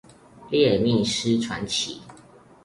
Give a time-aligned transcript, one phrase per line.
[0.49, 2.01] 獵命師傳奇